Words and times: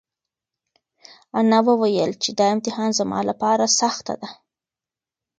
انا 1.39 1.59
وویل 1.67 2.11
چې 2.23 2.29
دا 2.39 2.45
امتحان 2.55 2.89
زما 2.99 3.19
لپاره 3.29 3.65
سخته 3.79 4.13
ده. 4.21 4.29